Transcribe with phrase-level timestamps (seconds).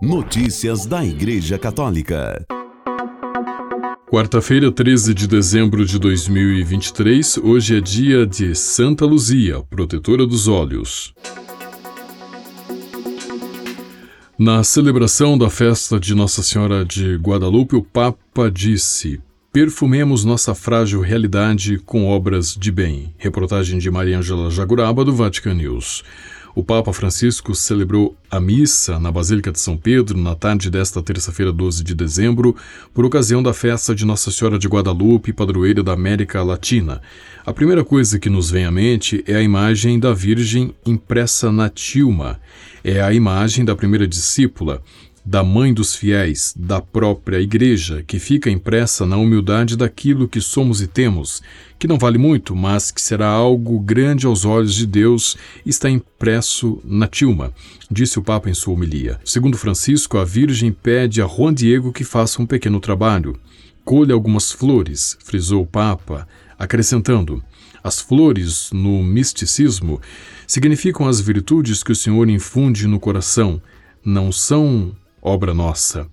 [0.00, 2.46] Notícias da Igreja Católica.
[4.08, 11.12] Quarta-feira, 13 de dezembro de 2023, hoje é dia de Santa Luzia, protetora dos olhos.
[14.38, 19.20] Na celebração da festa de Nossa Senhora de Guadalupe, o Papa disse:
[19.52, 23.12] Perfumemos nossa frágil realidade com obras de bem.
[23.18, 26.04] Reportagem de Maria Angela Jaguraba, do Vatican News.
[26.58, 31.52] O Papa Francisco celebrou a missa na Basílica de São Pedro na tarde desta terça-feira,
[31.52, 32.56] 12 de dezembro,
[32.92, 37.00] por ocasião da festa de Nossa Senhora de Guadalupe, padroeira da América Latina.
[37.46, 41.68] A primeira coisa que nos vem à mente é a imagem da Virgem impressa na
[41.68, 42.40] tilma.
[42.82, 44.82] É a imagem da primeira discípula,
[45.24, 50.80] da mãe dos fiéis, da própria Igreja, que fica impressa na humildade daquilo que somos
[50.80, 51.42] e temos,
[51.78, 56.80] que não vale muito, mas que será algo grande aos olhos de Deus, está impresso
[56.84, 57.52] na tilma,
[57.90, 59.20] disse o Papa em sua homilia.
[59.24, 63.38] Segundo Francisco, a Virgem pede a Juan Diego que faça um pequeno trabalho.
[63.84, 66.26] Colhe algumas flores, frisou o Papa,
[66.58, 67.42] acrescentando:
[67.82, 70.00] as flores, no misticismo,
[70.46, 73.62] significam as virtudes que o Senhor infunde no coração.
[74.04, 76.06] Não são obra nossa.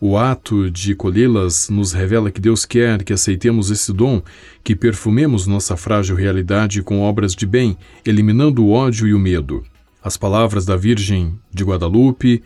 [0.00, 4.22] O ato de colhê-las nos revela que Deus quer que aceitemos esse dom,
[4.62, 9.64] que perfumemos nossa frágil realidade com obras de bem, eliminando o ódio e o medo.
[10.02, 12.42] As palavras da Virgem de Guadalupe,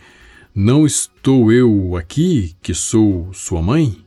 [0.53, 3.97] Não estou eu aqui, que sou sua mãe?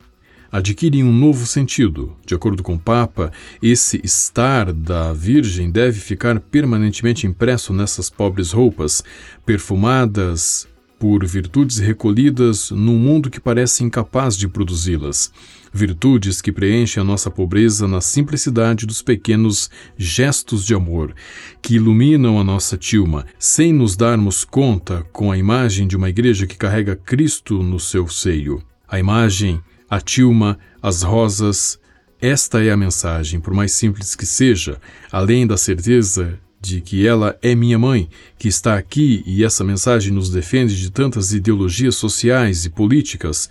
[0.51, 2.17] adquirem um novo sentido.
[2.27, 3.31] De acordo com o Papa,
[3.63, 9.05] esse estar da Virgem deve ficar permanentemente impresso nessas pobres roupas,
[9.47, 10.69] perfumadas
[11.01, 15.33] por virtudes recolhidas num mundo que parece incapaz de produzi-las.
[15.73, 21.15] Virtudes que preenchem a nossa pobreza na simplicidade dos pequenos gestos de amor,
[21.63, 26.47] que iluminam a nossa tilma, sem nos darmos conta com a imagem de uma igreja
[26.47, 28.63] que carrega Cristo no seu seio.
[28.87, 31.81] A imagem, a tilma, as rosas,
[32.21, 34.79] esta é a mensagem, por mais simples que seja,
[35.11, 40.13] além da certeza de que ela é minha mãe, que está aqui e essa mensagem
[40.13, 43.49] nos defende de tantas ideologias sociais e políticas,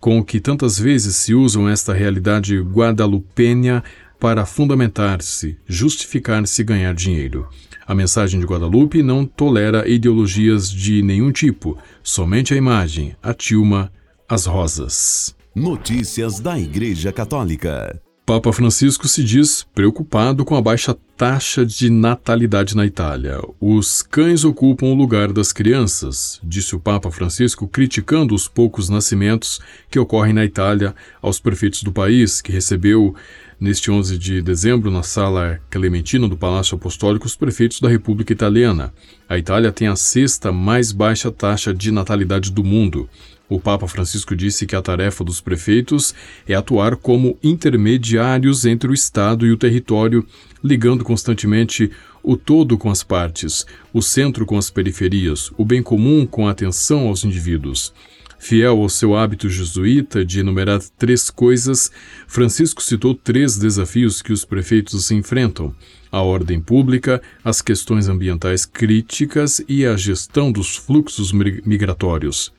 [0.00, 3.82] com que tantas vezes se usam esta realidade guadalupênia
[4.18, 7.48] para fundamentar-se, justificar-se e ganhar dinheiro.
[7.86, 13.90] A mensagem de Guadalupe não tolera ideologias de nenhum tipo, somente a imagem, a tilma,
[14.28, 15.34] as rosas.
[15.54, 18.00] Notícias da Igreja Católica.
[18.28, 23.40] Papa Francisco se diz preocupado com a baixa taxa de natalidade na Itália.
[23.58, 29.60] Os cães ocupam o lugar das crianças, disse o Papa Francisco, criticando os poucos nascimentos
[29.90, 33.14] que ocorrem na Itália aos prefeitos do país, que recebeu
[33.58, 38.92] neste 11 de dezembro na Sala Clementina do Palácio Apostólico os prefeitos da República Italiana.
[39.26, 43.08] A Itália tem a sexta mais baixa taxa de natalidade do mundo.
[43.48, 46.14] O Papa Francisco disse que a tarefa dos prefeitos
[46.46, 50.26] é atuar como intermediários entre o Estado e o território,
[50.62, 51.90] ligando constantemente
[52.22, 56.50] o todo com as partes, o centro com as periferias, o bem comum com a
[56.50, 57.92] atenção aos indivíduos.
[58.38, 61.90] Fiel ao seu hábito jesuíta de enumerar três coisas,
[62.26, 65.74] Francisco citou três desafios que os prefeitos enfrentam:
[66.12, 72.57] a ordem pública, as questões ambientais críticas e a gestão dos fluxos migratórios.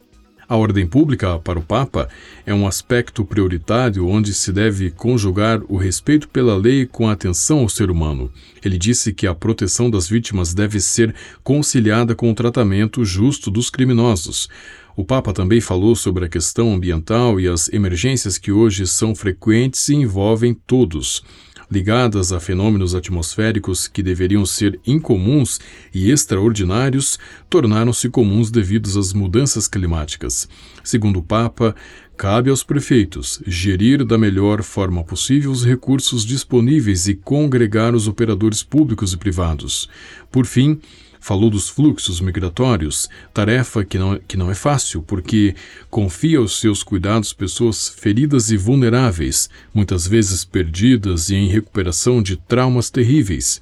[0.50, 2.10] A ordem pública, para o Papa,
[2.44, 7.60] é um aspecto prioritário onde se deve conjugar o respeito pela lei com a atenção
[7.60, 8.32] ao ser humano.
[8.66, 13.70] Ele disse que a proteção das vítimas deve ser conciliada com o tratamento justo dos
[13.70, 14.50] criminosos.
[14.96, 19.88] O Papa também falou sobre a questão ambiental e as emergências que hoje são frequentes
[19.90, 21.24] e envolvem todos
[21.72, 25.60] ligadas a fenômenos atmosféricos que deveriam ser incomuns
[25.94, 27.20] e extraordinários,
[27.50, 30.50] tornaram-se comuns devido às mudanças climáticas.
[30.84, 31.76] Segundo o Papa,
[32.18, 38.64] cabe aos prefeitos gerir da melhor forma possível os recursos disponíveis e congregar os operadores
[38.64, 39.90] públicos e privados.
[40.32, 40.80] Por fim,
[41.20, 45.56] Falou dos fluxos migratórios, tarefa que não, que não é fácil, porque
[45.90, 52.38] confia aos seus cuidados pessoas feridas e vulneráveis, muitas vezes perdidas e em recuperação de
[52.38, 53.62] traumas terríveis.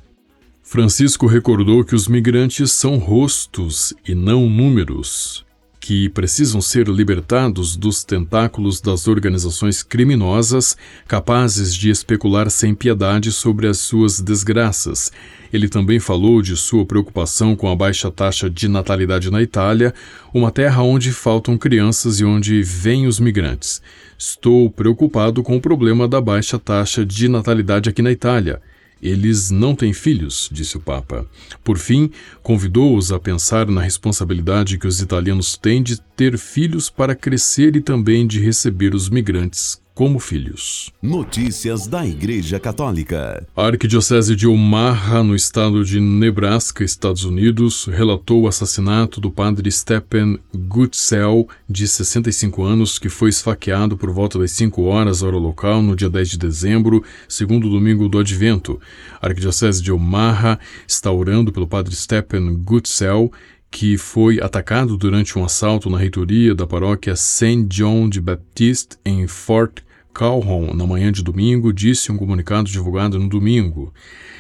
[0.62, 5.47] Francisco recordou que os migrantes são rostos e não números
[5.88, 10.76] que precisam ser libertados dos tentáculos das organizações criminosas
[11.08, 15.14] capazes de especular sem piedade sobre as suas desgraças.
[15.54, 19.94] Ele também falou de sua preocupação com a baixa taxa de natalidade na Itália,
[20.34, 23.82] uma terra onde faltam crianças e onde vêm os migrantes.
[24.18, 28.62] Estou preocupado com o problema da baixa taxa de natalidade aqui na Itália.
[29.02, 31.26] Eles não têm filhos, disse o Papa.
[31.64, 32.10] Por fim,
[32.42, 37.82] convidou-os a pensar na responsabilidade que os italianos têm de ter filhos para crescer e
[37.82, 40.94] também de receber os migrantes como filhos.
[41.02, 43.44] Notícias da Igreja Católica.
[43.56, 49.72] A Arquidiocese de Omaha, no estado de Nebraska, Estados Unidos, relatou o assassinato do padre
[49.72, 55.82] Stephen Gutzel, de 65 anos, que foi esfaqueado por volta das 5 horas hora local
[55.82, 58.80] no dia 10 de dezembro, segundo domingo do Advento.
[59.20, 63.32] A Arquidiocese de Omaha está orando pelo padre Stephen Gutzel,
[63.72, 67.64] que foi atacado durante um assalto na reitoria da paróquia St.
[67.64, 69.87] John the Baptist em Fort
[70.18, 73.94] Calhoun, na manhã de domingo, disse um comunicado divulgado no domingo.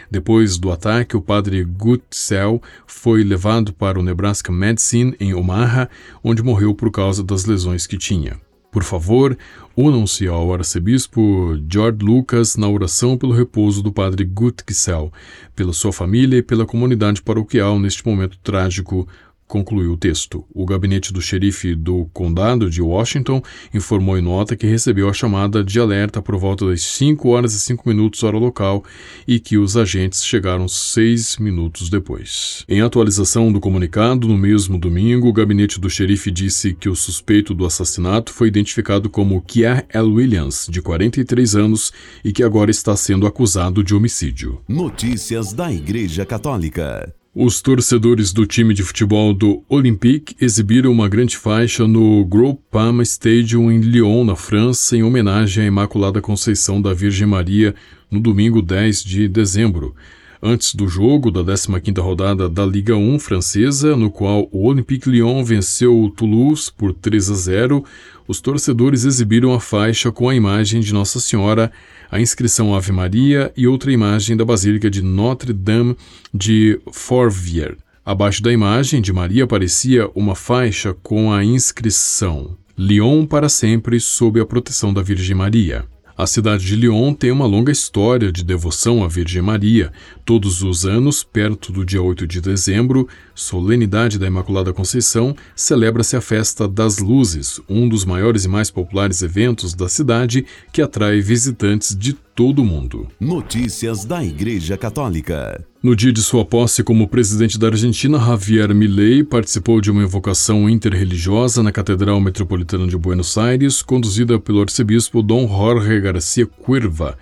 [0.09, 5.87] Depois do ataque, o padre Gutzel foi levado para o Nebraska Medicine, em Omaha,
[6.23, 8.37] onde morreu por causa das lesões que tinha.
[8.71, 9.37] Por favor,
[9.77, 15.13] unam-se ao arcebispo George Lucas na oração pelo repouso do padre Gutzel,
[15.55, 19.07] pela sua família e pela comunidade paroquial neste momento trágico
[19.47, 20.45] concluiu o texto.
[20.53, 23.41] O gabinete do xerife do condado de Washington
[23.73, 27.59] informou em nota que recebeu a chamada de alerta por volta das 5 horas e
[27.59, 28.83] 5 minutos hora local
[29.27, 32.65] e que os agentes chegaram 6 minutos depois.
[32.67, 37.53] Em atualização do comunicado, no mesmo domingo, o gabinete do xerife disse que o suspeito
[37.53, 40.09] do assassinato foi identificado como Kier L.
[40.09, 41.93] Williams, de 43 anos,
[42.23, 44.61] e que agora está sendo acusado de homicídio.
[44.67, 47.13] Notícias da Igreja Católica.
[47.39, 52.57] Os torcedores do time de futebol do Olympique exibiram uma grande faixa no Gros
[53.03, 57.75] Stadium em Lyon, na França, em homenagem à Imaculada Conceição da Virgem Maria
[58.09, 59.93] no domingo 10 de dezembro.
[60.41, 65.43] Antes do jogo da 15ª rodada da Liga 1 francesa, no qual o Olympique Lyon
[65.43, 67.85] venceu o Toulouse por 3 a 0,
[68.27, 71.71] os torcedores exibiram a faixa com a imagem de Nossa Senhora
[72.09, 75.97] a inscrição Ave Maria e outra imagem da Basílica de Notre-Dame
[76.33, 77.77] de Fourvière.
[78.05, 84.39] Abaixo da imagem de Maria aparecia uma faixa com a inscrição Lyon para sempre sob
[84.39, 85.85] a proteção da Virgem Maria.
[86.17, 89.93] A cidade de Lyon tem uma longa história de devoção à Virgem Maria.
[90.25, 96.21] Todos os anos, perto do dia 8 de dezembro, solenidade da Imaculada Conceição, celebra-se a
[96.21, 100.43] Festa das Luzes, um dos maiores e mais populares eventos da cidade
[100.73, 103.07] que atrai visitantes de todo o mundo.
[103.19, 105.65] Notícias da Igreja Católica.
[105.81, 110.69] No dia de sua posse como presidente da Argentina, Javier Milei participou de uma invocação
[110.69, 117.17] interreligiosa na Catedral Metropolitana de Buenos Aires, conduzida pelo arcebispo Dom Jorge Garcia Cuerva.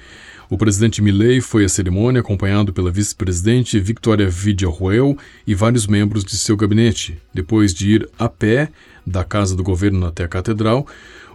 [0.50, 5.18] O presidente Milei foi à cerimônia acompanhado pela vice-presidente Victoria Villarroel
[5.48, 7.18] e vários membros de seu gabinete.
[7.34, 8.70] Depois de ir a pé
[9.08, 10.86] da casa do governo até a catedral,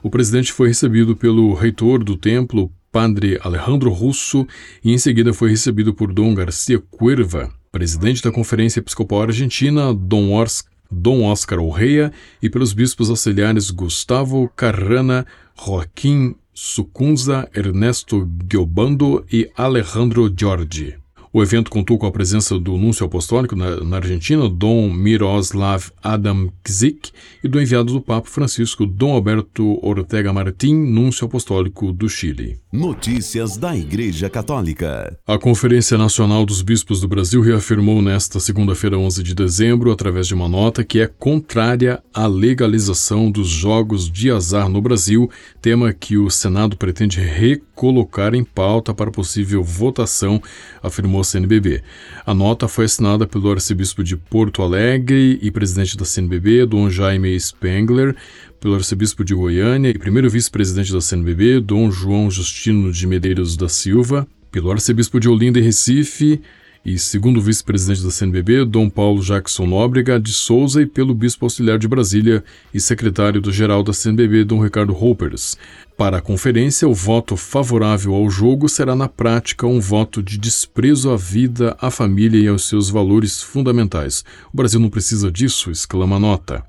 [0.02, 4.46] o presidente foi recebido pelo reitor do templo, padre Alejandro Russo,
[4.84, 10.32] e em seguida foi recebido por Dom Garcia Cuerva, presidente da Conferência Episcopal Argentina, Dom,
[10.32, 15.24] Ors Dom Oscar Orreia, e pelos bispos auxiliares Gustavo Carrana,
[15.56, 20.99] Joaquim Sucunza, Ernesto Giobando e Alejandro Giorgi.
[21.32, 26.52] O evento contou com a presença do núncio apostólico na, na Argentina, Dom Miroslav Adam
[26.64, 27.12] Kzik,
[27.44, 32.58] e do enviado do Papa Francisco, Dom Alberto Ortega Martim, núncio apostólico do Chile.
[32.72, 35.16] Notícias da Igreja Católica.
[35.24, 40.34] A Conferência Nacional dos Bispos do Brasil reafirmou nesta segunda-feira, 11 de dezembro, através de
[40.34, 45.30] uma nota que é contrária à legalização dos jogos de azar no Brasil,
[45.62, 50.42] tema que o Senado pretende recolocar em pauta para possível votação,
[50.82, 51.82] afirmou ao CNBB.
[52.26, 57.38] A nota foi assinada pelo arcebispo de Porto Alegre e presidente da CNBB, Dom Jaime
[57.38, 58.16] Spengler,
[58.58, 63.68] pelo arcebispo de Goiânia e primeiro vice-presidente da CNBB, Dom João Justino de Medeiros da
[63.68, 66.40] Silva, pelo arcebispo de Olinda e Recife,
[66.84, 71.78] e segundo vice-presidente da CNBB, Dom Paulo Jackson Nóbrega de Souza, e pelo bispo auxiliar
[71.78, 75.56] de Brasília e secretário-geral da CNBB, Dom Ricardo Hoppers.
[75.96, 81.10] Para a conferência, o voto favorável ao jogo será, na prática, um voto de desprezo
[81.10, 84.24] à vida, à família e aos seus valores fundamentais.
[84.52, 86.64] O Brasil não precisa disso, exclama a nota.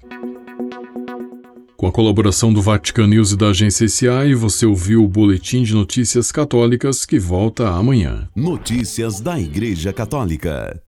[1.82, 5.74] Com a colaboração do Vatican News e da agência SAI, você ouviu o Boletim de
[5.74, 8.30] Notícias Católicas que volta amanhã.
[8.36, 10.80] Notícias da Igreja Católica.